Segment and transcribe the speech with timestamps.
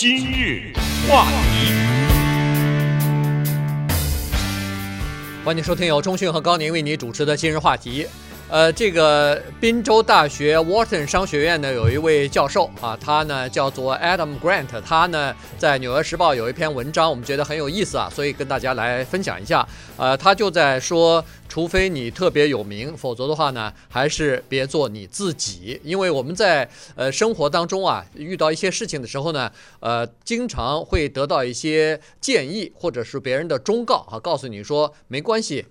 [0.00, 0.72] 今日
[1.08, 1.72] 话题，
[5.44, 8.06] 欢迎收听由中讯和高宁为你主持的今日话题。
[8.50, 19.68] 呃，这个宾州大学 Wharton 商学院呢，有一位教授啊，他呢叫做 Adam Grant，他呢在《纽约时报》有一篇文章，我们觉得很有意思啊，所以跟大家来分享一下。
[19.98, 35.66] 呃，他就在说，除非你特别有名，否则的话呢，还是别做你自己，因为我们在呃生活当中啊，遇到一些事情的时候呢，呃，经常会得到一些建议，或者是别人的忠告啊，告诉你说没关系。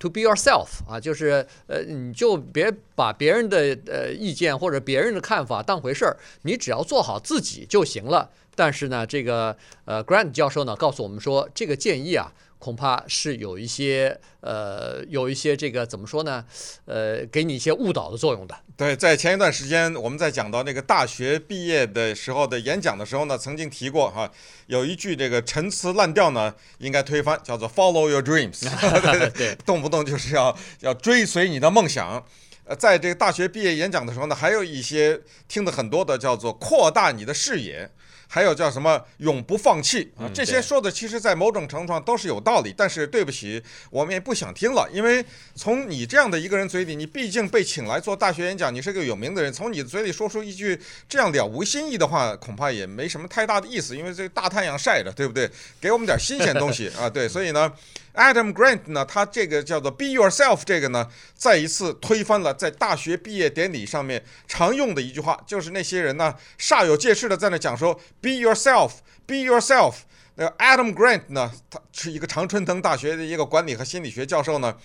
[0.00, 8.30] To be yourself 啊，就是呃，你就别把别人的呃意见或者别人的看法当回事儿，你只要做好自己就行了。
[8.54, 12.32] 但是呢，这个呃，Grant 教授呢告诉我们说，这个建议啊。
[12.58, 16.44] 恐怕是有一些呃，有一些这个怎么说呢？
[16.86, 18.56] 呃，给你一些误导的作用的。
[18.76, 24.30] 对，在前一段时间我们在讲到那个大学毕业的时候的演讲的时候呢，曾经提过哈，
[24.66, 28.68] 有一句这个陈词滥调呢，应该推翻，叫做 “Follow your dreams”，
[29.34, 32.24] 对， 动不动就是要要追随你的梦想。
[32.64, 37.90] 呃，在这个大学毕业演讲的时候呢，还有一些听的很多的叫做扩大你的视野。
[38.28, 40.30] 还有叫什么永不放弃啊？
[40.32, 42.72] 这些说的其实，在某种程度上都是有道理。
[42.76, 53.96] 但是对不起，我们也不想听了，因为从你这样的一个人嘴里，你毕竟被请来做大学演讲，你是个有名的人，从你的嘴里说出一句这样了无新意的话，恐怕也没什么太大的意思。
[53.96, 55.50] 因为这个大太阳晒着，对不对？
[55.80, 57.08] 给我们点新鲜东西啊！
[57.08, 57.72] 对，所以呢。
[58.18, 69.94] Adam Grant 呢，他这个叫做 “Be Yourself” 这个呢，再一次推翻了在大学毕业典礼上面常用的一句话，就是那些人呢煞有介事的在那讲说 “Be Yourself”，“Be Yourself”。
[70.34, 74.76] 那个 Adam Grant 呢，他是一个常春藤大学的一个管理和心理学教授呢，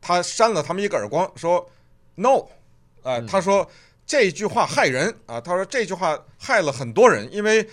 [0.00, 1.70] 他扇了他们一个耳光，说
[2.14, 2.46] “No”，
[3.02, 3.70] 啊，他说
[4.06, 7.68] 这句话害人啊，他说这句话害了很多人，因为。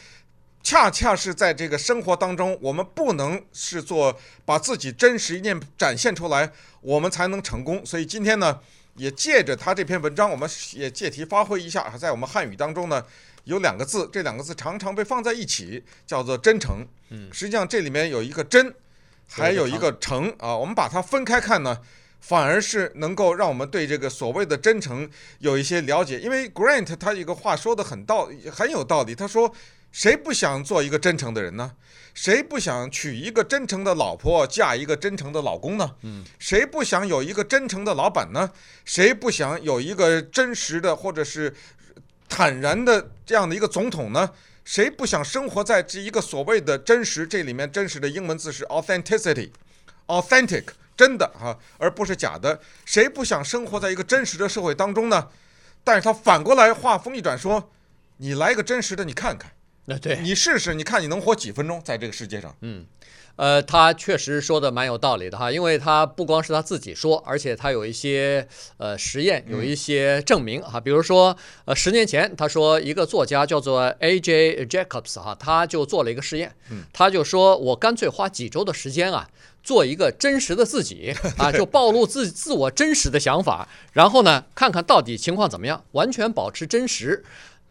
[0.65, 7.85] 恰恰是在这个生活当中，我们不能是做把自己真实一面展现出来，我们才能成功。
[7.85, 8.59] 所以今天呢，
[8.95, 11.95] 也借着他这篇文章，我们也借题发挥一下。
[11.95, 13.05] 在我们汉语当中呢，
[13.43, 16.83] 有两个字，这两个字常常被放在一起，叫做真诚。
[17.11, 18.73] 嗯，实际上这里面有一个真，
[19.29, 20.57] 还有一个诚啊。
[20.57, 21.77] 我们把它分开看呢，
[22.19, 25.07] 反而是能够让我们对这个所谓的真诚
[25.37, 26.19] 有一些了解。
[26.19, 29.53] 因为 Grant 他一个话说的很道很有道理，他说。
[29.95, 31.71] 谁不想做一个真诚的人呢？
[32.13, 35.95] 谁不想娶一个真诚的老婆，嫁一个真诚的老公呢？
[36.01, 38.51] 嗯，谁不想有一个真诚的老板呢？
[38.83, 41.55] 谁不想有一个真实的或者是
[42.27, 44.29] 坦然的这样的一个总统呢？
[44.65, 47.25] 谁不想生活在这一个所谓的真实？
[47.25, 50.65] 这里面真实的英文字是 authenticity，authentic，
[50.97, 52.59] 真的哈，而不是假的。
[52.83, 55.29] 谁不想生活在一个真实的社会当中呢？
[55.85, 57.71] 但是他反过来话锋一转说
[58.19, 59.53] ：“你来一个真实的，你看看。”
[59.85, 62.55] 那对你试试，你看你能活几分钟在这个世界上？
[62.61, 62.85] 嗯，
[63.35, 68.47] 呃，他确实说的蛮有道理的哈，因为他不光是他自己说，而且他有一些
[68.77, 70.79] 呃实验，有一些证明哈。
[70.79, 74.65] 比如说，呃，十年前他说一个作家叫做 A.J.
[74.65, 76.55] Jacobs 哈，他就做了一个实验，
[76.91, 79.29] 他就说我干脆花几周的时间啊，
[79.63, 87.23] 做一个真实的自己 啊，就暴露自自我真实的想法，然后呢，看看到底情况怎么样，完全保持真实。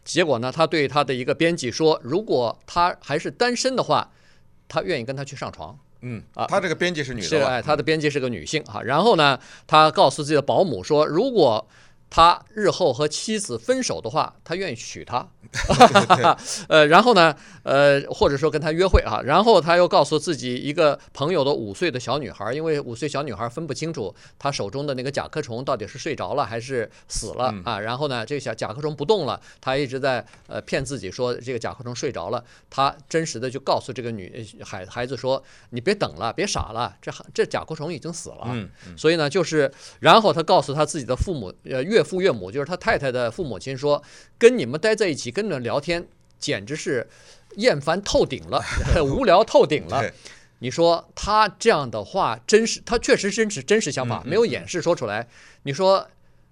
[0.05, 4.09] 结果呢，他对他的一个编辑说：“如果他还是单身的话，
[4.67, 5.77] 他愿意跟他去上床。”
[6.07, 8.81] 嗯啊，他这个编辑是女的，是哎，他的编辑是个女性哈。
[8.83, 11.67] 然后呢，他告诉自己的保姆说：“如果
[12.15, 15.27] 他日后和妻子分手的话，他愿意娶她。
[16.69, 27.79] ”呃，然后呢，呃，或者说跟他约会啊，然后他又告诉自己一个朋友的五岁的小女孩，因为五岁小女孩分不清楚她手中的那个甲壳虫到底是睡着了还是死了啊。
[27.81, 32.41] 然后呢，这个小甲壳虫不动了，他一直在呃骗自己说这个甲壳虫睡着了。
[32.69, 38.47] 他真实的就告诉这个女孩孩子说：“你别等了，别傻了，这这甲壳虫已经死了。”
[38.97, 44.01] 所以呢，就是然后他告诉他自己的父母，呃，岳父岳母，就是他太太的父母亲说
[44.39, 46.07] ：“跟你们待在一起。”跟你们聊天
[46.39, 47.05] 简直是
[47.57, 48.63] 厌烦透顶了，
[49.03, 50.09] 无聊透顶了。
[50.59, 55.27] 你说他这样的话，真实，他确实真实真实想法，没有掩饰说出来。
[55.63, 56.07] 你说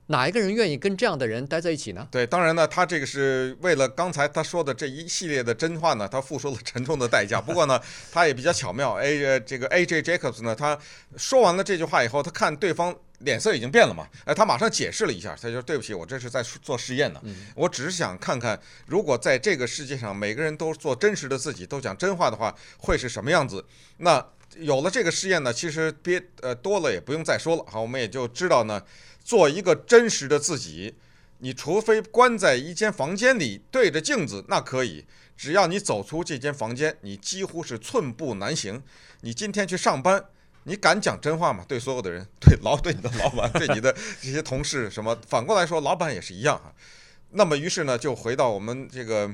[0.07, 2.05] 哪一个人愿意跟这样的人待在一起呢？
[2.11, 7.39] 对，当然呢，他这个是为了刚才他说的这一系列的真话呢，他付出了沉重的代价。
[7.41, 7.79] 不过呢，
[8.11, 8.95] 他也比较巧妙。
[8.95, 10.77] A 这个 A J Jacobs 呢，他
[11.15, 12.93] 说完了这句话以后，他看对方。
[13.23, 14.07] 脸色已经变了嘛？
[14.25, 17.21] 哎，他马上解释了一下，他说：“对不起，我这是在做实验呢。
[17.55, 23.65] 我只是想看看，如果在这个世界上每个人都做真实的自己，都讲真话的话，会是什么样子？
[23.97, 24.25] 那
[24.57, 27.65] 有了这个实验呢，其实别呃多了也不用再说了。
[27.67, 28.81] 好，我们也就知道呢，
[29.23, 30.95] 做一个真实的自己，
[31.39, 35.05] 你除非关在一间房间里对着镜子，那可以。
[35.35, 38.83] 只要你走出这间房间，你几乎是寸步难行。
[39.21, 40.23] 你今天去上班，
[40.65, 41.63] 你敢讲真话吗？
[41.67, 45.17] 对所有的人， 对老对你的老板， 对你的这些同事，什么？
[45.27, 46.71] 反过来说，老板也是一样啊。
[47.31, 49.29] 那么于是呢，就回到我们这个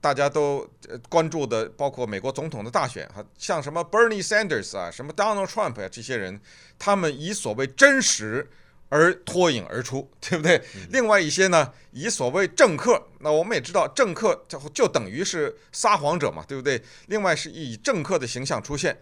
[0.00, 0.66] 大家都
[1.08, 6.40] 关注的，包括美国总统的大选哈，像什么 Bernie Sanders 啊，什么 Donald Trump 啊，这些人，
[6.78, 8.48] 他们以所谓真实
[8.88, 10.62] 而脱颖而出，对不对？
[10.90, 16.80] 另外一些呢，以所谓政客，那我们也知道，政客就就等于是撒谎者嘛，对不对？
[17.08, 18.96] 另外是以政客的形象出现。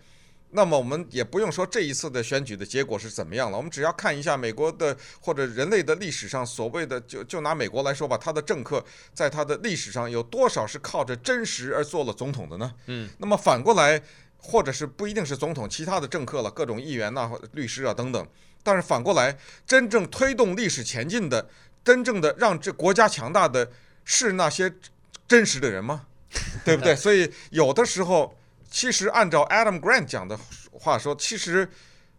[0.50, 12.72] 那么我们也不用说这一次的选举的结果是怎么样了，我们只要看一下美国的或者人类的历史上所谓的，就就拿美国来说吧，他的政客在他的历史上有多少是靠着真实而做了总统的呢？
[12.86, 14.02] 嗯，那么反过来，
[14.38, 18.26] 或者是不一定是总统，其他的政客了，各种议员呐、律师啊等等，
[18.62, 19.36] 但是反过来，
[19.66, 21.46] 真正推动历史前进的，
[21.84, 23.70] 真正的让这国家强大的
[24.02, 24.72] 是那些
[25.28, 26.06] 真实的人吗？
[26.64, 26.96] 对不对？
[26.96, 28.34] 所以有的时候。
[28.70, 30.38] 其实，按照 Adam Grant 讲的
[30.72, 31.68] 话说，其实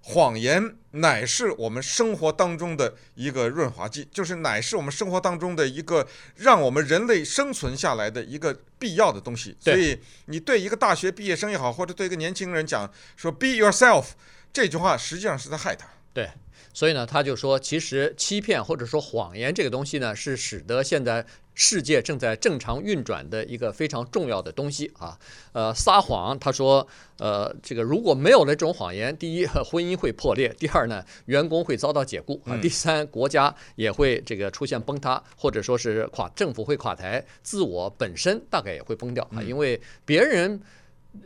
[0.02, 9.56] 谎言乃是我们生活当中的一个润滑剂，就是乃是我们生活当中的一个让我们人类生存下来的一个必要的东西。
[9.60, 14.06] 所以，你对一个大学毕业生也好，或者对一个年轻人讲说 “Be yourself”
[14.52, 15.88] 这句话，实际上是在害他。
[16.14, 16.30] 对。
[16.72, 21.26] 所以呢，他就说，其实欺骗或者说谎言这个东西呢，是使得现在
[21.62, 25.20] 世界正在正常运转的一个非常重要的东西啊。
[25.52, 40.62] 呃，撒谎，他说，呃，这个如果没有了这种谎言，第一， 婚姻会破裂；第二呢，员工会遭到解雇啊；第三，国家也会这个出现崩塌，或者说是垮，政府会垮台，自我本身大概也会崩掉啊，因为别人。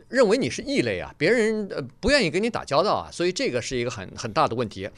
[0.08, 4.88] 认为你是异类啊，别人呃不愿意跟你打交道啊，所以这个是一个很很大的问题。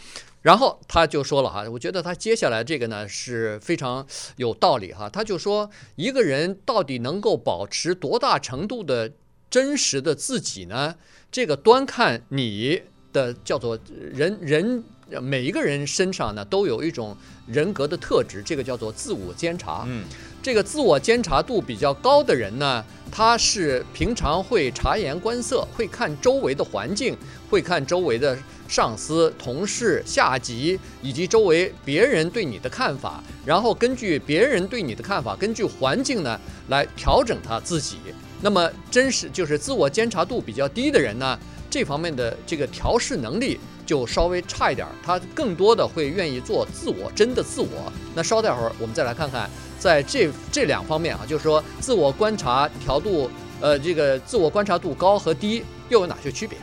[0.43, 4.07] 然后他就说了哈，我觉得他接下来这个呢是非常
[4.37, 5.09] 有道理哈。
[5.09, 9.13] 他就说，一个人到底能够保持多大程度的
[9.51, 10.95] 真实的自己呢？
[11.33, 12.81] 这个端看你
[13.13, 14.85] 的叫做人人
[15.21, 17.17] 每一个人身上呢都有一种
[17.49, 19.85] 人格的特质，这个叫做自我监察。
[19.89, 20.05] 嗯。
[20.47, 27.17] 这个自我监察度比较高的人呢，他是平常会察言观色，会看周围的环境，
[27.51, 28.39] 会看周围的
[28.69, 37.97] 上司、同事、下级以及周围别人对你的看法，然后根据别人对你的看法，根据环境呢来调整他自己。
[38.41, 41.37] 那么真实就是自我监察度比较低的人呢，
[41.69, 47.93] 这方面的这个调试能力就稍微差一点，他更多的会愿意做自我，真的自我。
[48.15, 49.51] 那稍待会儿我们再来看看。
[49.79, 53.31] 在这这两方面啊，就是说自我观察调度，
[53.61, 56.59] 呃，这个自我观察度高和低又有哪些区别？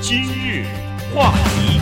[0.00, 0.64] 今日
[1.14, 1.80] 话题，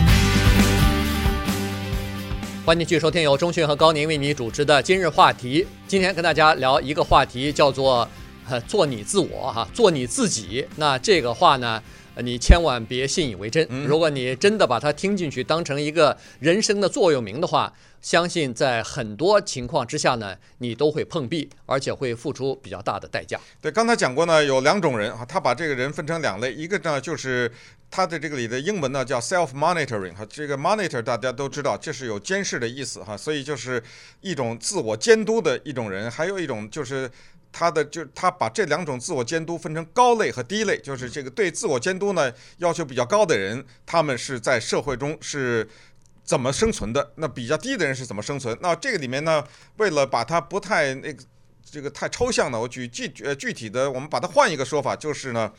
[2.64, 5.66] 欢迎继续收听由钟迅和高宁为你主持的今日话题。
[5.86, 8.08] 今天跟大家聊一个话题，叫做
[8.66, 10.66] “做你自我”哈，做你自己。
[10.76, 11.80] 那这个话呢？
[12.22, 13.66] 你千万别信以为真。
[13.84, 23.38] 如果你真的把它听进去，当成一个人生的座右铭的话，相信在很多情况之下呢，你都会碰壁，而且会付出比较大的代价。
[23.60, 27.50] 对，刚才讲过呢，有两种人啊，他把这个人分成两类，一个呢就是
[27.90, 33.82] 他的这个里的英文呢叫 self-monitoring 哈，这个 monitor 大家都知道，这是有监视的意思哈，所以就是
[34.20, 37.10] 一种自我监督的一种人，还有一种就是。
[37.58, 45.66] 他的就他把这两种自我监督分成高类和低类，就是这个对自我监督呢要求比较高的人，他们是在社会中是
[46.22, 47.12] 怎么生存的？
[47.14, 48.54] 那比较低的人是怎么生存？
[48.60, 49.42] 那这个里面呢，
[49.78, 51.24] 为了把它不太那个
[51.64, 55.50] 这个太抽象呢，我举具呃具体的，我们把它换一个说法，就是呢，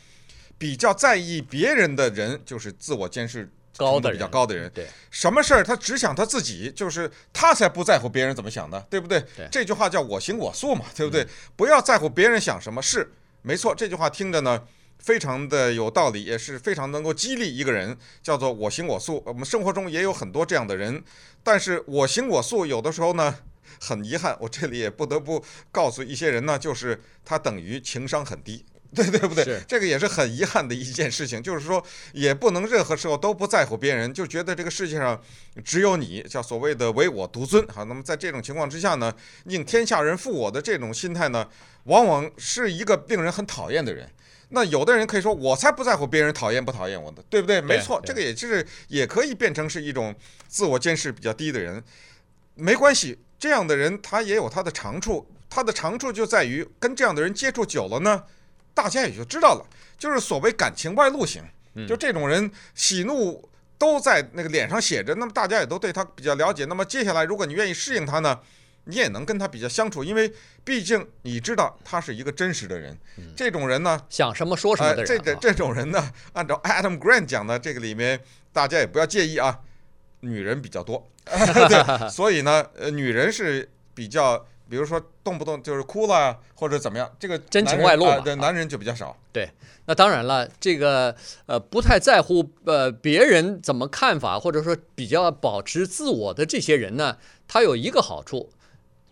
[0.57, 3.49] 比较在意别人的人，就是自我监视。
[3.79, 9.23] 高的比较高的人，对，什么事儿他只想他自己，就是他才不在乎别人怎么想的，对不对？
[9.35, 11.27] 对，这句话叫我行我素嘛，对不对？
[11.55, 13.07] 不要在乎别人想什么，是
[13.43, 13.75] 没错。
[13.75, 14.63] 这句话听着呢，
[14.97, 19.21] 非常的有道理，也是非常能够激励一个人，叫做我行我素。
[19.27, 21.03] 我们生活中也有很多这样的人，
[21.43, 23.35] 但是我行我素有的时候呢，
[23.79, 28.65] 很遗憾，我这里也不得不告诉一些人呢，就是他等于情商很低。
[28.95, 29.61] 对对不对？
[29.67, 35.21] 这个也是很遗憾的一件事情，就是说也不能任何时候都不在乎别人，就觉得这个世界上
[35.63, 37.67] 只有你，叫所谓的唯我独尊。
[37.67, 39.13] 好，那么在这种情况之下呢，
[39.43, 41.47] 宁天下人负我的这种心态呢，
[41.83, 44.09] 往往是一个令人很讨厌的人。
[44.49, 47.59] 那有的人可以说，我才不在乎别人讨厌不讨厌我的，对不对？
[47.59, 50.15] 没错，这个也就是也可以变成是一种
[50.47, 51.83] 自我监视比较低的人。
[52.55, 58.23] 没关系，这样的人他也有他的长处，他的长处就在于跟这样的人接触久了呢。
[58.77, 59.65] 大家也就知道了，
[59.97, 61.41] 就是所谓感情外露型，
[61.87, 66.63] 就这种人喜怒都在那个脸上写着，那么大家也都对他比较了解。
[66.65, 68.39] 那么接下来，如果你愿意适应他呢，
[68.83, 70.31] 你也能跟他比较相处，因为
[70.63, 72.95] 毕竟你知道他是一个真实的人。
[73.35, 75.07] 这种人呢，想什么说什么的人。
[75.07, 78.21] 这这这种人呢，按照 Adam Grant 讲的，这个里面
[78.53, 79.61] 大家也不要介意啊，
[80.19, 84.45] 女人比较多， 对，所以呢，呃，女人是比较。
[84.69, 89.17] 比如说动不动就是哭了或者怎么样，这个真情外露嘛，对，男人就比较少。
[89.31, 89.49] 对，
[89.85, 98.51] 那当然了，这个呃不太在乎呃别人怎么看法，或者说比较保持自我的这些人呢，他有一个好处，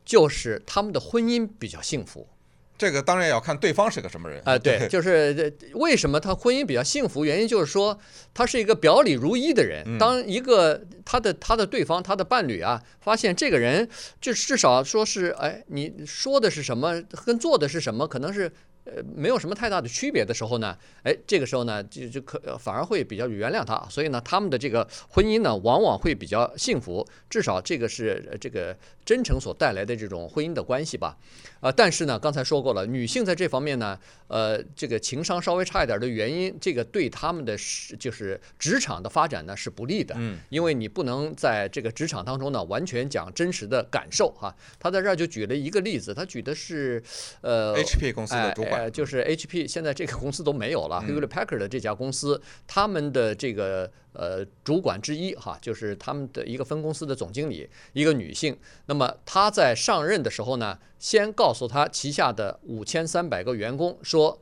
[0.03, 2.27] 就是他们的婚姻比较幸福。
[2.77, 7.23] 这个当然要看对方是个什么人啊，对，就是为什么他婚姻比较幸福？
[7.23, 7.97] 原因就是说
[8.33, 9.97] 他是一个表里如一的人。
[9.97, 13.87] 当一个他的他的对方他的伴侣啊，发现这个人
[14.19, 18.51] 就至少说是哎，你说的是什么，跟做的是什么，可能是。
[18.85, 31.17] 呃，没有什么太大的区别的时候呢，哎，这个时候呢，就就可反而会比较原谅他，所以呢，他们的这个婚姻呢，往往会比较幸福，至少这个是这个真诚所带来的这种婚姻的关系吧。
[31.61, 37.57] 啊、呃，但是呢，刚才说过了，女性在这方面呢，呃，这个情商稍微差一点的原因，这个对他们的
[37.97, 44.55] 就是职场的发展呢是不利的，嗯，因为你不能在这个职场当中呢完全讲真实的感受哈。
[44.79, 47.01] 他在这儿就举了一个例子，他举的是
[47.41, 48.74] 呃，HP 公司的主管。
[48.75, 58.57] 呃，就是 HP 现在这个公司都没有了，Hewlett Packard 的这家公司，他们的这个呃主管之一哈，就是他们的一个分公司的总经理，一个女性。
[58.85, 64.41] 那么她在上任的时候呢，先告诉她旗下的五千三百个员工说，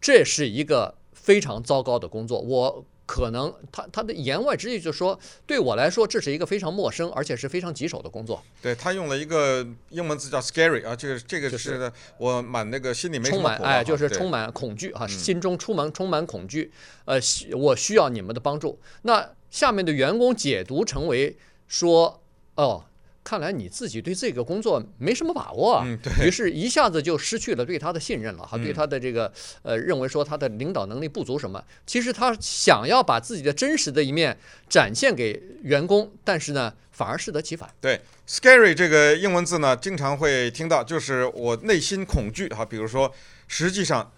[0.00, 2.84] 这是一个非常糟糕的工作，我。
[3.12, 8.40] 可能他他的言外之意就是说，对我来说这是一个非常陌生而且是非常棘手的工作。
[8.62, 16.70] 对，他用了一个英文字叫 scary 啊，这个这个是我满那个心里没充满哎，就是充满恐惧哈，心中充满充满恐惧。
[17.04, 17.18] 呃，
[17.56, 18.78] 我需要你们的帮助。
[19.02, 21.36] 那下面的员工解读成为
[21.66, 22.22] 说，
[22.54, 22.84] 哦。
[23.22, 25.86] 看来你自己对这个工作没什么把握啊，
[26.24, 29.30] 于是一下子就失去了对他的信任了哈，对他的这个
[29.62, 34.36] 呃认为说他的领导能力不足什么，其实他想要把自己的真实的一面
[34.68, 37.70] 展现给员工，但是呢反而适得其反。
[37.80, 43.12] 对，scary 这个英文字呢，经常会听到，就是我内心恐惧哈，比如说，
[43.48, 44.10] 实际上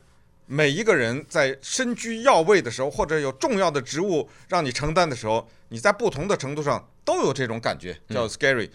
[0.46, 8.70] 每一个人在身居要位的时候，或者有重要的职务让你承担的时候，你在不同的程度上都有这种感觉，叫 scary。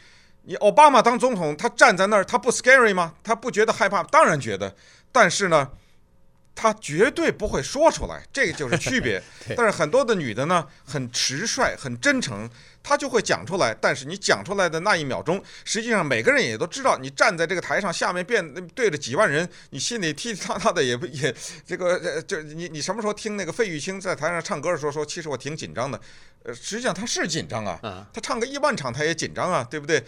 [0.48, 3.14] 你奥巴马当总统，他站在那儿，他不 scary 吗？
[3.22, 4.02] 他不觉得害怕？
[4.04, 4.74] 当然觉得。
[5.12, 5.70] 但是呢，
[6.56, 9.22] 他绝对不会说出来，这个就是区别。
[9.58, 12.50] 但是很多的女的呢，很直率，很真诚，
[12.82, 13.76] 她就会讲出来。
[13.82, 21.36] 但是你讲出来的那一秒钟，实际上每个人也都知道，你站在这个台上，下面变对着几万人，你心里踢踢踏踏的也不也
[21.66, 26.00] 这个就你你什么时候听那个费玉清在台上唱歌的时候说，其实我挺紧张的。
[26.44, 30.02] 呃，实际上他是紧张啊，他唱个一万场他也紧张啊，对不对？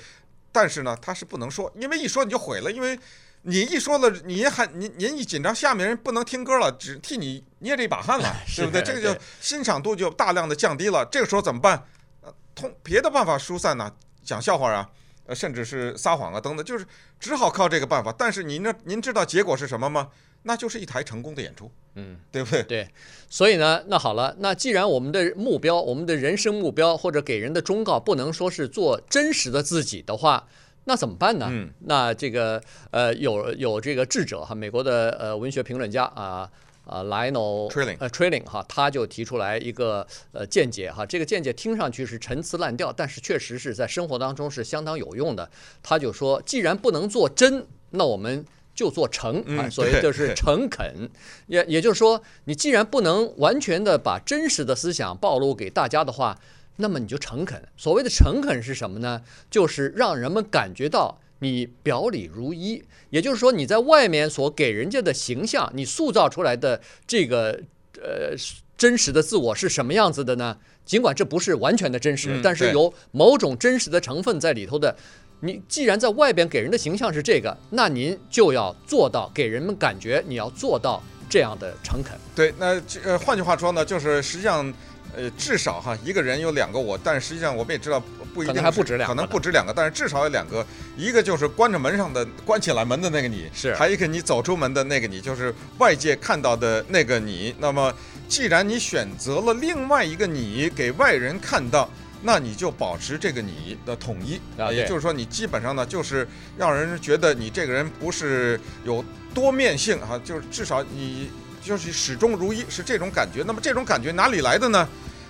[0.52, 3.00] 但是呢，他是不能说，因为一说你就毁了，因为
[3.44, 8.82] 你一说了，你还您您一紧张，下面人不能听歌了，只替你捏着一把汗了， 对不对？
[8.82, 11.06] 这个就欣赏度就大量的降低了。
[11.12, 11.84] 这个时候怎么办？
[12.22, 13.92] 呃，通别的办法疏散呢？
[14.24, 14.90] 讲笑话啊，
[15.26, 16.86] 呃，甚至是撒谎啊等等，就是
[17.20, 18.14] 只好靠这个办法。
[18.18, 20.10] 但是您呢，您知道结果是什么吗？
[20.44, 22.64] 那就是一台成功的演出，嗯，对不对？
[22.64, 22.88] 对，
[23.30, 30.48] 所以呢，那好了，那既然我们的目标，我们的人生目标或者给人的忠告不能说是做真实的自己的话，
[30.86, 31.48] 那怎么办呢？
[31.52, 36.50] 嗯，那这个呃，有有这个智者哈，美国的呃文学评论家啊
[36.86, 45.52] 啊，Lionel Trilling 呃 Trilling 哈，他就提出来一个呃见解哈，这个见解听上去是陈词滥调，但是确实是在生活当中是相当有用的。
[45.84, 48.46] 他就说，既然不能做真，那我们。
[48.80, 51.10] 就做诚啊，所以就是诚恳，
[51.48, 56.40] 也也就是说，你既然不能完全的把真实的思想暴露给大家的话，
[56.78, 57.62] 那么你就诚恳。
[57.76, 59.22] 所谓的诚恳是什么呢？
[59.52, 67.60] 就是让人们感觉到你表里如一，也就是说你在外面所给人家的形象，你塑造出来的这个
[67.96, 68.34] 呃
[68.78, 70.58] 真实的自我是什么样子的呢？
[70.86, 74.96] 尽管这不是完全的真实，但是有某种真实的成分在里头的。
[75.42, 82.18] 你既然在外边给人的形象是这个，那您就要做到给人们感觉你要做到这样的诚恳。
[82.36, 84.74] 对，那呃，换句话说呢，就是实际上，
[85.16, 88.02] 呃，至少哈，一个人有两个我，但实际上我们也知道
[88.34, 90.66] 不一定，可能还不止两个，可能不止两个，但是至少有两个，
[90.98, 97.56] 一个就是关着门上的关起来门的那个你，是，还有一个你走出门的那个你，就是外界看到的那个你。
[97.60, 97.94] 那么，
[98.28, 101.90] 既然你选择了另外一个你给外人看到。
[102.22, 111.30] 那你就保持这个你的统一啊，也就是说，你基本上呢，就是让人觉得你这个人不是有多面性哈、啊，就是至少你
[111.62, 113.44] 就是始终如一，是这种感觉。
[113.48, 114.88] 那么这种感觉哪里来的呢？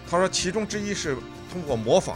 [0.10, 1.16] 他说其中之一是
[1.52, 2.16] 通过模仿，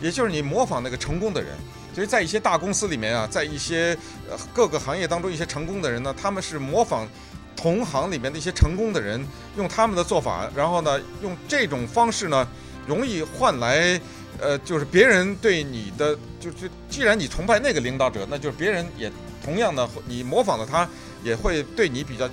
[0.00, 1.52] 也就是你模仿那个成功的人。
[1.94, 3.96] 所以在一些大公司里面啊，在一些
[4.28, 7.06] 呃各个行业当中，一些成功的人呢，他们是模仿
[7.54, 9.24] 同行里面的一些成功的人，
[9.56, 12.48] 用他们的做法，然后呢，用这种方式呢，
[12.86, 14.00] 容易换来
[14.40, 19.10] 呃，就是别人对你的，就就既然你崇拜那个领导者，那就是别人也
[19.44, 20.88] 同样的，你模仿了他，
[21.22, 22.28] 也会对你比较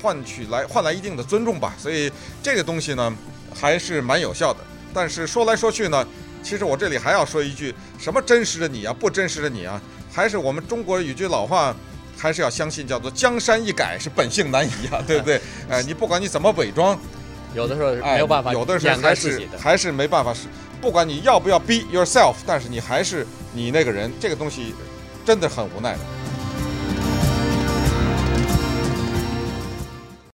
[0.00, 1.74] 换取来换来一定的尊重吧。
[1.78, 2.10] 所以
[2.42, 3.12] 这个东西呢，
[3.54, 4.60] 还是蛮有效的。
[4.92, 6.06] 但是说来说去呢。
[6.42, 9.78] 其实我这里还要说一句，什么真实的你啊，不真实的你啊，
[10.10, 11.76] 还是我们中国有句老话，
[12.16, 15.38] 还是要相信，叫做江山易改，是本性难移啊，对不对？
[15.68, 16.98] 哎， 你不管你怎么伪装，
[17.54, 20.46] 有的时候没有办法，有的时候还是还是没办法，是
[20.80, 24.74] 不管你要不要 be yourself，但是你还是你那个人，这个东西
[25.24, 25.98] 真的很无奈的。